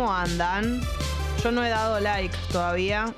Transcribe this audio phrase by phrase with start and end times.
[0.00, 0.80] ¿cómo andan?
[1.44, 3.12] Yo no he dado like todavía.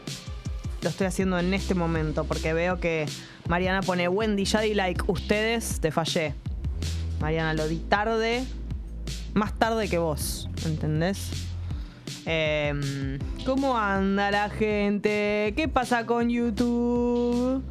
[0.81, 3.07] Lo estoy haciendo en este momento porque veo que
[3.49, 5.05] Mariana pone Wendy, ya di like.
[5.07, 6.35] Ustedes, te fallé.
[7.21, 8.45] Mariana, lo di tarde.
[9.33, 11.31] Más tarde que vos, ¿entendés?
[12.27, 15.55] Em, ¿Cómo anda la gente?
[15.57, 17.63] ¿Qué pasa con YouTube?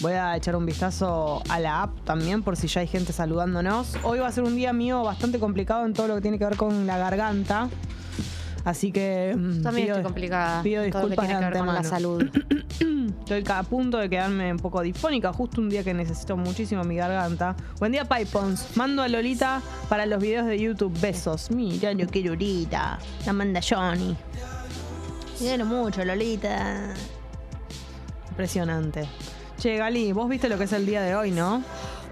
[0.00, 3.96] Voy a echar un vistazo a la app también por si ya hay gente saludándonos.
[4.04, 6.44] Hoy va a ser un día mío bastante complicado en todo lo que tiene que
[6.44, 7.68] ver con la garganta.
[8.64, 10.62] Así que mm, También pido, estoy complicada.
[10.62, 12.24] pido lo que disculpas de que con la salud.
[13.20, 16.96] Estoy a punto de quedarme un poco difónica, justo un día que necesito muchísimo mi
[16.96, 17.54] garganta.
[17.78, 18.76] Buen día, Pipons.
[18.76, 20.98] Mando a Lolita para los videos de YouTube.
[21.00, 21.50] Besos.
[21.50, 22.98] Mira, yo quiero Lolita.
[23.26, 24.16] La manda Johnny.
[25.38, 26.92] Quiero mucho, Lolita.
[28.30, 29.06] Impresionante.
[29.58, 31.62] Che, Gali, vos viste lo que es el día de hoy, ¿no?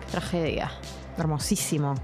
[0.06, 0.70] Qué tragedia.
[1.16, 1.94] Hermosísimo.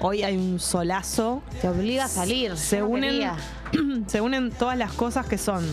[0.00, 1.42] Hoy hay un solazo.
[1.60, 2.56] Te obliga a salir.
[2.56, 3.36] Se unen, quería.
[4.06, 5.64] se unen todas las cosas que son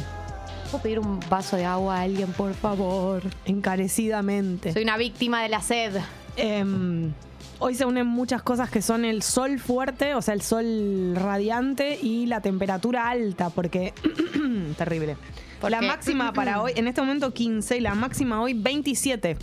[0.72, 3.22] ¿Puedo pedir un vaso de agua a alguien, por favor?
[3.46, 4.74] encarecidamente.
[4.74, 5.96] Soy una víctima de la sed.
[6.38, 7.14] Em,
[7.60, 12.00] hoy se unen muchas cosas que son el sol fuerte, o sea, el sol radiante
[12.02, 13.94] y la temperatura alta, porque
[14.78, 15.18] terrible.
[15.62, 15.88] ¿Por la qué?
[15.88, 19.38] máxima para hoy, en este momento 15 y la máxima hoy 27.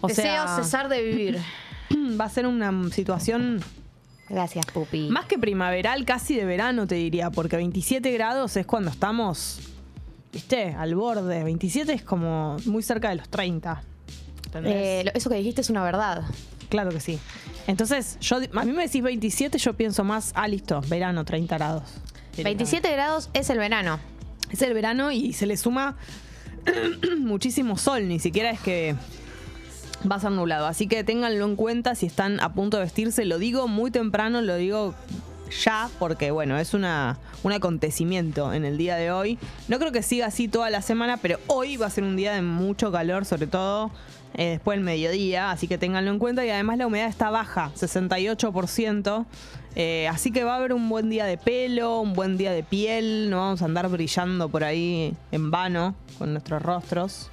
[0.00, 1.38] O Deseo sea, cesar de vivir.
[2.20, 3.60] va a ser una situación
[4.28, 5.08] Gracias, Pupi.
[5.08, 9.60] más que primaveral, casi de verano, te diría, porque 27 grados es cuando estamos,
[10.32, 11.44] viste, al borde.
[11.44, 13.82] 27 es como muy cerca de los 30.
[14.46, 14.74] ¿entendés?
[14.74, 16.24] Eh, eso que dijiste es una verdad.
[16.68, 17.18] Claro que sí.
[17.66, 21.82] Entonces, yo a mí me decís 27, yo pienso más, ah, listo, verano, 30 grados.
[22.36, 23.98] 27 grados es el verano.
[24.50, 25.96] Es el verano y se le suma
[27.18, 28.94] muchísimo sol, ni siquiera es que
[30.10, 30.66] va a ser nublado.
[30.66, 33.24] Así que ténganlo en cuenta si están a punto de vestirse.
[33.24, 34.94] Lo digo muy temprano, lo digo
[35.50, 39.38] ya, porque bueno, es una, un acontecimiento en el día de hoy.
[39.68, 42.34] No creo que siga así toda la semana, pero hoy va a ser un día
[42.34, 43.90] de mucho calor, sobre todo
[44.34, 46.44] eh, después del mediodía, así que ténganlo en cuenta.
[46.44, 49.26] Y además la humedad está baja, 68%.
[49.76, 52.62] Eh, así que va a haber un buen día de pelo, un buen día de
[52.62, 53.30] piel.
[53.30, 57.30] No vamos a andar brillando por ahí en vano con nuestros rostros.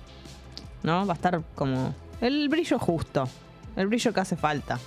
[0.83, 1.07] ¿No?
[1.07, 1.95] Va a estar como
[2.27, 3.27] el brillo justo.
[3.75, 4.79] El brillo que hace falta.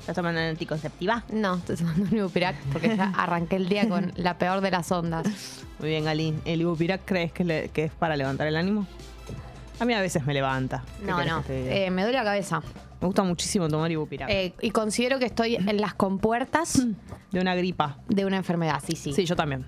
[0.00, 1.24] ¿Estás tomando anticonceptiva?
[1.32, 4.90] No, estoy tomando un Ibupirac porque ya arranqué el día con la peor de las
[4.92, 5.26] ondas.
[5.78, 6.34] Muy bien, Ali.
[6.44, 8.86] ¿El Ibupirac crees que, le- que es para levantar el ánimo?
[9.80, 10.84] A mí a veces me levanta.
[11.00, 11.42] ¿Qué No, no.
[11.48, 12.62] eh, me duele la cabeza.
[13.00, 14.28] Me gusta muchísimo tomar Ibupirac.
[14.30, 16.82] Eh, y considero que estoy en las compuertas
[17.32, 17.98] de una gripa.
[18.08, 18.82] de una enfermedad.
[18.86, 19.12] Sí, sí.
[19.12, 19.66] Sí, yo también.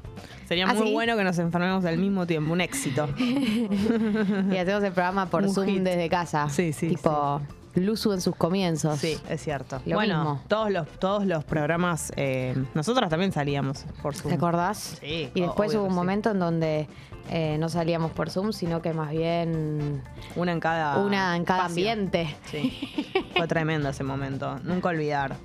[0.48, 0.92] Sería ¿Ah, muy sí?
[0.92, 2.52] bueno que nos enfermemos al mismo tiempo.
[2.52, 3.08] Un éxito.
[3.18, 5.82] Y hacemos el programa por Zoom hit.
[5.82, 6.48] desde casa.
[6.48, 7.40] Sí, sí, Tipo,
[7.76, 8.98] Luzu en sus comienzos.
[8.98, 9.80] Sí, es cierto.
[9.86, 10.40] Lo bueno, mismo.
[10.48, 14.30] todos los todos los programas, eh, nosotros también salíamos por Zoom.
[14.30, 14.98] ¿Te acordás?
[15.00, 15.94] Sí, Y después hubo un sí.
[15.96, 16.88] momento en donde
[17.30, 20.02] eh, no salíamos por Zoom, sino que más bien
[20.36, 21.90] Una en cada una en cada espacio.
[21.92, 22.36] ambiente.
[22.50, 23.22] Sí.
[23.36, 24.58] Fue tremendo ese momento.
[24.64, 25.36] Nunca olvidar.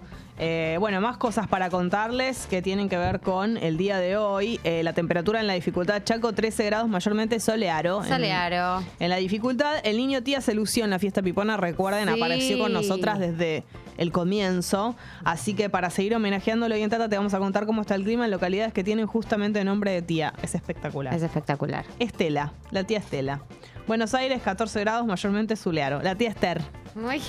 [0.44, 4.60] Eh, bueno, más cosas para contarles que tienen que ver con el día de hoy.
[4.64, 8.04] Eh, la temperatura en la dificultad Chaco, 13 grados, mayormente solearo.
[8.04, 8.84] Solearo.
[9.00, 12.16] En, la dificultad, el niño tía se lució en la fiesta pipona, recuerden, Sí.
[12.16, 13.64] apareció con nosotras desde
[13.98, 14.96] el comienzo.
[15.24, 18.04] Así que para seguir homenajeándolo y en Tata, te vamos a contar cómo está el
[18.04, 20.34] clima en localidades que tienen justamente nombre de tía.
[20.42, 21.14] Es espectacular.
[21.14, 21.86] Es espectacular.
[22.00, 23.42] Estela, la tía Estela.
[23.86, 26.02] Buenos Aires, 14 grados, mayormente solearo.
[26.02, 26.62] La tía Esther.
[26.96, 27.22] Uy.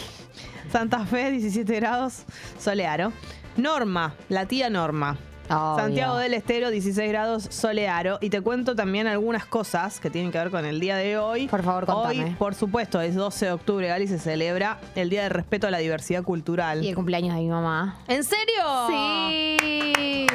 [0.72, 2.24] Santa Fe, 17 grados,
[2.58, 3.12] solearo.
[3.58, 5.18] Norma, la tía Norma.
[5.50, 5.76] Obvio.
[5.76, 8.16] Santiago del Estero, 16 grados, solearo.
[8.22, 11.46] Y te cuento también algunas cosas que tienen que ver con el día de hoy.
[11.48, 12.24] Por favor, contame.
[12.24, 15.70] Hoy, por supuesto, es 12 de octubre, Gali, se celebra el Día de Respeto a
[15.70, 16.82] la Diversidad Cultural.
[16.82, 17.98] Y el cumpleaños de mi mamá.
[18.08, 18.64] ¿En serio?
[18.88, 20.26] Sí.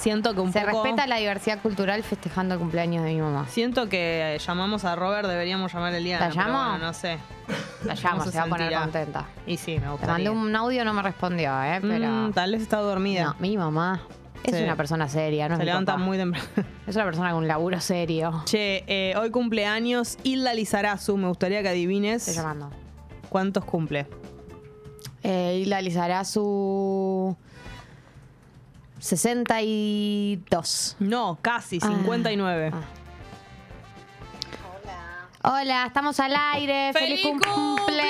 [0.00, 0.82] Siento que un Se poco...
[0.82, 3.46] respeta la diversidad cultural festejando el cumpleaños de mi mamá.
[3.48, 6.18] Siento que llamamos a Robert, deberíamos llamar el día.
[6.18, 6.70] ¿La pero llamo?
[6.70, 7.18] bueno, no sé.
[7.84, 8.80] La ¿Cómo llamo, se va a poner sentirá?
[8.80, 9.26] contenta.
[9.46, 10.12] Y sí, me Le gustaría.
[10.14, 11.80] mandé un audio, no me respondió, ¿eh?
[11.82, 12.08] Pero.
[12.08, 13.24] Mm, tal vez está dormida.
[13.24, 14.00] no, mi mamá
[14.42, 14.62] es Sí.
[14.64, 15.54] una persona seria, ¿no?
[15.54, 16.46] es Se mi levanta muy temprano.
[16.86, 18.42] Es una persona con un laburo serio.
[18.46, 21.16] Che, eh, hoy cumpleaños Hilda Lizarazu.
[21.18, 22.70] Me gustaría que adivines Estoy llamando.
[23.28, 24.06] cuántos cumple.
[25.22, 26.40] Eh, alisará su
[29.00, 30.96] 62.
[31.00, 31.86] No, casi, Ah.
[31.86, 32.70] 59.
[32.74, 32.82] Ah.
[35.42, 36.92] Hola, estamos al aire.
[36.92, 38.02] ¡Feliz, cumple!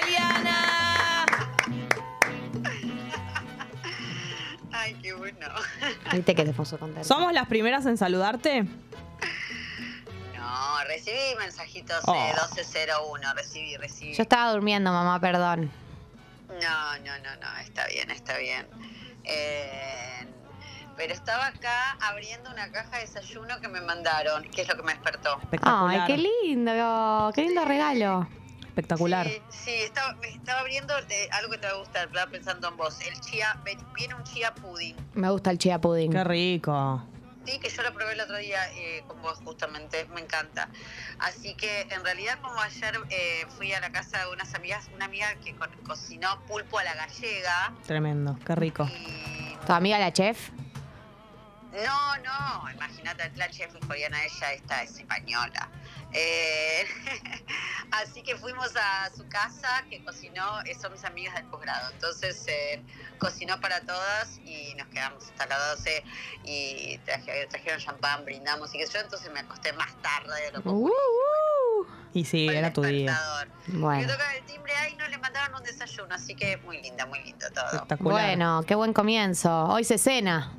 [0.00, 1.26] Eliana!
[4.72, 5.46] Ay, qué bueno.
[6.12, 7.06] Viste que te puso contento.
[7.06, 8.62] ¿Somos las primeras en saludarte?
[8.62, 8.70] No,
[10.86, 12.14] recibí mensajitos Oh.
[12.14, 13.34] de 1201.
[13.34, 14.14] Recibí, recibí.
[14.14, 15.70] Yo estaba durmiendo, mamá, perdón.
[16.48, 18.66] No, no, no, no, está bien, está bien.
[19.24, 20.26] Eh,
[20.96, 24.82] pero estaba acá abriendo una caja de desayuno que me mandaron, que es lo que
[24.82, 25.38] me despertó.
[25.42, 26.00] Espectacular.
[26.00, 28.28] Ay, qué lindo, qué lindo regalo.
[28.66, 29.26] Espectacular.
[29.26, 32.68] Sí, sí, estaba, me estaba abriendo eh, algo que te va a gustar, estaba pensando
[32.68, 33.00] en vos.
[33.00, 34.94] El chía, ven- viene un chía pudding.
[35.14, 36.12] Me gusta el chia pudding.
[36.12, 37.02] Qué rico.
[37.50, 40.68] Sí, que yo lo probé el otro día eh, con vos justamente, me encanta.
[41.18, 45.06] Así que en realidad como ayer eh, fui a la casa de unas amigas, una
[45.06, 48.38] amiga que co- cocinó pulpo a la gallega Tremendo.
[48.46, 48.84] Qué rico.
[48.84, 49.56] y...
[49.66, 50.50] ¿Tu amiga la chef?
[51.72, 55.68] No, no, imagínate, la chef coreana, ella esta es española.
[56.12, 56.84] Eh,
[57.92, 62.44] así que fuimos a su casa que cocinó, eh, son mis amigas del posgrado, entonces
[62.48, 62.82] eh,
[63.18, 66.04] cocinó para todas y nos quedamos hasta las 12
[66.44, 70.58] y traje- trajeron champán, brindamos y que yo entonces me acosté más tarde de lo
[70.60, 70.90] Uh, común.
[70.90, 71.86] uh.
[72.12, 73.16] Y sí, era tu día.
[73.68, 74.06] Bueno.
[74.06, 77.22] Me toca el timbre ahí no le mandaron un desayuno, así que muy linda, muy
[77.22, 77.86] lindo todo.
[78.00, 79.66] Bueno, qué buen comienzo.
[79.66, 80.52] Hoy se cena.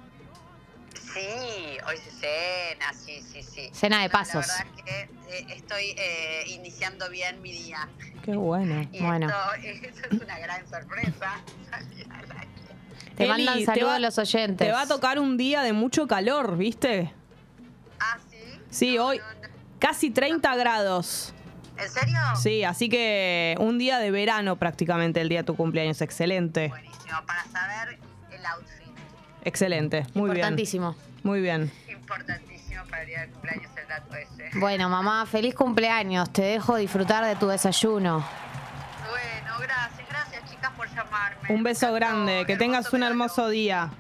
[1.14, 3.70] Sí, hoy se cena, sí, sí, sí.
[3.74, 4.48] Cena de No, pasos.
[4.48, 7.88] La verdad que eh, estoy eh, iniciando bien mi día.
[8.24, 8.88] Qué bueno.
[8.92, 9.28] Y Bueno.
[9.28, 9.54] esto,
[9.88, 11.42] esto es una gran sorpresa.
[13.18, 14.68] Te Eli, mandan te saludos va- los oyentes.
[14.68, 17.12] Te va a tocar un día de mucho calor, ¿viste?
[18.00, 18.38] Ah, sí.
[18.70, 19.54] Sí, No, hoy no, no.
[19.80, 21.34] casi 30 grados.
[21.78, 22.18] ¿En serio?
[22.42, 26.00] Sí, así que un día de verano prácticamente el día de tu cumpleaños.
[26.02, 26.70] Excelente.
[26.70, 28.00] Buenísimo, para saber
[28.32, 28.81] el outfit.
[29.44, 30.06] Excelente.
[30.14, 30.38] Muy bien.
[30.38, 30.96] Importantísimo.
[31.24, 31.72] Muy bien.
[31.90, 34.60] Importantísimo para el día del cumpleaños el dato ese.
[34.60, 36.32] Bueno, mamá, feliz cumpleaños.
[36.32, 38.26] Te dejo disfrutar de tu desayuno.
[39.10, 41.54] Bueno, gracias, gracias chicas por llamarme.
[41.54, 42.44] Un beso grande.
[42.46, 43.92] Que tengas un hermoso día.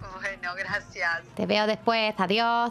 [0.00, 1.22] Bueno, gracias.
[1.34, 2.14] Te veo después.
[2.18, 2.70] Adiós.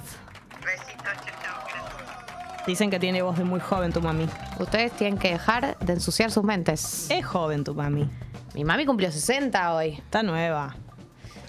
[0.64, 2.66] Besitos, chau, gracias.
[2.66, 4.28] Dicen que tiene voz de muy joven tu mami.
[4.60, 7.10] Ustedes tienen que dejar de ensuciar sus mentes.
[7.10, 8.10] Es joven tu mami.
[8.54, 9.94] Mi mami cumplió 60 hoy.
[9.94, 10.76] Está nueva.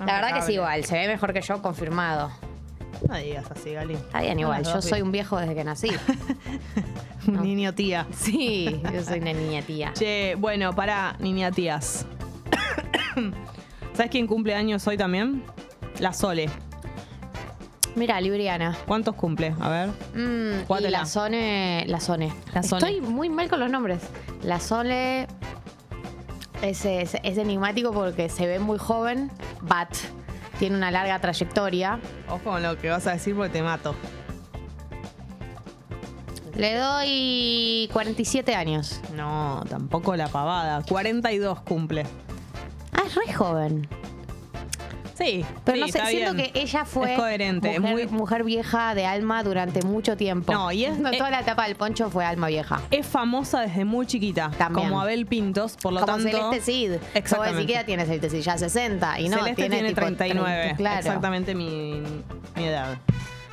[0.00, 2.30] La verdad que es igual, se ve mejor que yo, confirmado.
[3.08, 3.94] No digas así, Gali.
[3.94, 5.90] Está bien igual, yo soy un viejo desde que nací.
[7.26, 8.06] un niño tía.
[8.16, 9.92] Sí, yo soy una niña tía.
[9.92, 12.06] Che, bueno, para niña tías.
[13.94, 15.42] ¿Sabes quién cumple años hoy también?
[15.98, 16.48] La Sole.
[17.96, 18.76] Mira, Libriana.
[18.86, 19.54] ¿Cuántos cumple?
[19.60, 19.88] A ver.
[20.14, 21.00] Mm, y Jugátela.
[21.00, 21.84] la Sone.
[21.88, 22.32] La Sone.
[22.54, 22.86] La Sone.
[22.86, 24.00] Estoy muy mal con los nombres.
[24.42, 25.26] La Sole
[26.62, 29.30] es, es, es enigmático porque se ve muy joven,
[29.62, 29.96] but
[30.58, 32.00] tiene una larga trayectoria.
[32.28, 33.94] Ojo con lo que vas a decir porque te mato.
[36.56, 39.00] Le doy 47 años.
[39.14, 40.82] No, tampoco la pavada.
[40.88, 42.04] 42 cumple.
[42.92, 43.88] Ah, es re joven.
[45.18, 46.52] Sí, Pero sí, no sé, está siento bien.
[46.52, 50.52] que ella fue Es coherente, mujer, muy- mujer vieja de alma durante mucho tiempo.
[50.52, 52.80] No, y es- No, toda la etapa del poncho fue alma vieja.
[52.92, 54.50] Es famosa desde muy chiquita.
[54.56, 54.88] También.
[54.88, 56.30] Como Abel Pintos, por lo Como tanto.
[56.30, 56.92] Celeste Cid.
[57.14, 57.34] Exactamente.
[57.36, 59.18] Como ni siquiera tiene Celeste Cid, ya 60.
[59.20, 60.60] Y no, Celeste tiene, tiene tipo 39.
[60.62, 60.98] 30, claro.
[60.98, 62.00] Exactamente mi,
[62.54, 62.96] mi edad.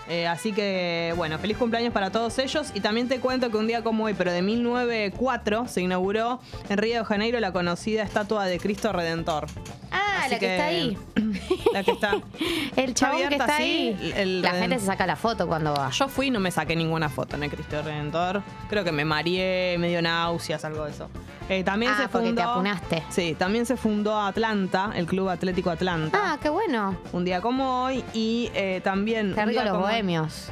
[0.07, 2.67] Eh, así que, bueno, feliz cumpleaños para todos ellos.
[2.75, 6.39] Y también te cuento que un día como hoy, pero de 1904, se inauguró
[6.69, 9.47] en Río de Janeiro la conocida estatua de Cristo Redentor.
[9.91, 10.97] Ah, Así la que, está ahí.
[11.73, 12.15] La que está.
[12.75, 13.63] El chabón que está así,
[13.99, 14.13] ahí.
[14.15, 15.89] el- la gente se saca la foto cuando va.
[15.91, 18.41] Yo fui y no me saqué ninguna foto en el Cristo Redentor.
[18.69, 21.09] Creo que me mareé, me dio náuseas, algo de eso.
[21.47, 22.41] Eh, también Ah, se porque fundó.
[22.41, 23.03] te apunaste.
[23.09, 26.19] Sí, también se fundó Atlanta, el Club Atlético Atlanta.
[26.21, 26.97] Ah, qué bueno.
[27.13, 29.33] Un día como hoy y eh, también.
[29.35, 30.49] Qué rico los bohemios.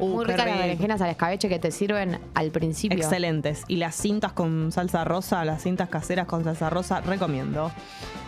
[0.00, 2.98] Uh, Muy ricas las berenjenas al escabeche que te sirven al principio.
[2.98, 3.64] Excelentes.
[3.68, 7.70] Y las cintas con salsa rosa, las cintas caseras con salsa rosa, recomiendo.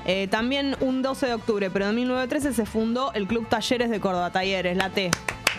[0.05, 4.01] Eh, también un 12 de octubre, pero en 1913 se fundó el Club Talleres de
[4.01, 5.11] Córdoba, Talleres, la T.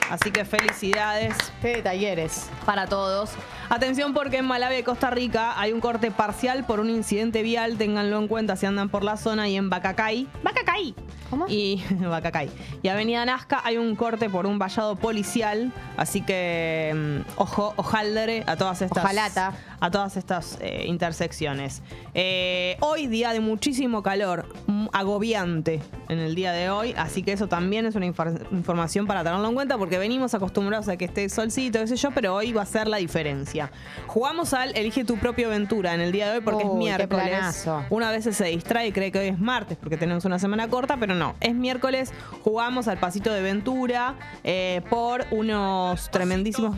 [0.09, 2.49] Así que felicidades Qué de talleres.
[2.65, 3.31] para todos.
[3.69, 7.77] Atención porque en Malawi y Costa Rica hay un corte parcial por un incidente vial,
[7.77, 10.27] ténganlo en cuenta si andan por la zona y en Bacacay.
[10.43, 10.93] Bacacay.
[11.29, 11.45] ¿Cómo?
[11.47, 12.51] Y Bacacay.
[12.83, 18.43] Y Avenida Nazca hay un corte por un vallado policial, así que mm, ojo, ojaldre
[18.45, 19.53] a todas estas Ojalata.
[19.79, 21.81] a todas estas eh, intersecciones.
[22.13, 27.31] Eh, hoy día de muchísimo calor, mm, agobiante en el día de hoy, así que
[27.31, 31.05] eso también es una infor- información para tenerlo en cuenta porque venimos acostumbrados a que
[31.05, 33.71] esté solcito, qué sé yo, pero hoy va a ser la diferencia.
[34.07, 37.67] Jugamos al Elige tu propia aventura en el día de hoy porque Uy, es miércoles.
[37.89, 40.97] Una vez se distrae y cree que hoy es martes porque tenemos una semana corta,
[40.97, 42.11] pero no, es miércoles.
[42.43, 46.75] Jugamos al pasito de Ventura eh, por unos tremendísimos.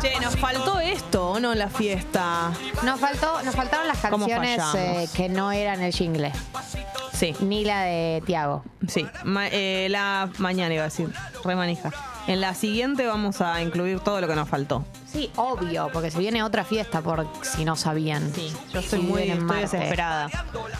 [0.00, 1.52] Che, nos faltó esto, ¿o no?
[1.52, 2.52] en La fiesta.
[2.82, 6.32] Nos, faltó, nos faltaron las ¿Cómo canciones eh, que no eran el jingle.
[7.32, 8.64] Sí, Ni la de Tiago.
[8.88, 9.06] sí.
[9.24, 11.08] Ma- eh, la mañana iba a decir,
[11.44, 11.90] remanija.
[12.26, 14.84] En la siguiente vamos a incluir todo lo que nos faltó.
[15.06, 18.32] Sí, obvio, porque se viene otra fiesta por si no sabían.
[18.72, 19.72] Yo estoy Sí, muy en estoy martes.
[19.72, 20.30] desesperada.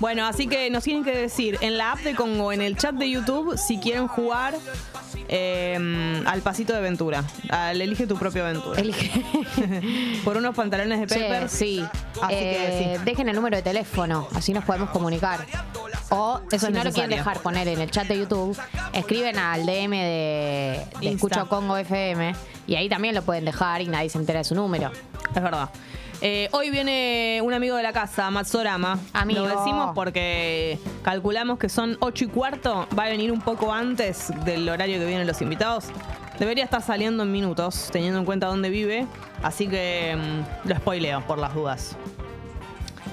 [0.00, 2.94] Bueno, así que nos tienen que decir en la app de Congo, en el chat
[2.94, 4.54] de YouTube, si quieren jugar
[5.28, 7.24] eh, al pasito de aventura.
[7.50, 8.80] Al elige tu propia aventura.
[8.80, 9.10] Elige.
[10.24, 11.84] Por unos pantalones de Che, sí.
[12.22, 12.56] Así Eh,
[12.90, 13.04] que sí.
[13.04, 15.46] Dejen el número de teléfono, así nos podemos comunicar.
[16.14, 18.56] O Eso si no lo quieren dejar poner en el chat de YouTube,
[18.92, 21.08] escriben al DM de, de.
[21.08, 22.34] Escucho Congo FM
[22.66, 24.92] y ahí también lo pueden dejar y nadie se entera de su número.
[25.34, 25.70] Es verdad.
[26.20, 28.98] Eh, hoy viene un amigo de la casa, Matsorama.
[29.12, 29.46] Amigo.
[29.46, 32.86] Lo decimos porque calculamos que son 8 y cuarto.
[32.96, 35.86] Va a venir un poco antes del horario que vienen los invitados.
[36.38, 39.06] Debería estar saliendo en minutos, teniendo en cuenta dónde vive.
[39.42, 41.96] Así que mm, lo spoileo por las dudas.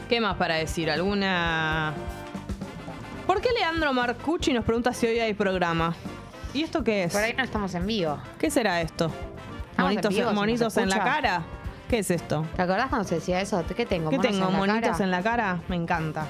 [0.08, 0.91] ¿Qué más para decir?
[0.91, 1.93] ¿Alguna.?
[3.31, 5.95] ¿Por qué Leandro Marcucci nos pregunta si hoy hay programa?
[6.53, 7.13] ¿Y esto qué es?
[7.13, 8.19] Por ahí no estamos en vivo.
[8.38, 9.05] ¿Qué será esto?
[9.05, 11.41] Estamos en ¿Monitos, vivo, monitos en la cara?
[11.89, 12.45] ¿Qué es esto?
[12.57, 13.63] ¿Te acordás cuando se decía eso?
[13.73, 14.09] ¿Qué tengo?
[14.09, 14.50] ¿Qué ¿Monos tengo?
[14.50, 15.61] en ¿Monitos en la cara?
[15.69, 16.25] Me encanta.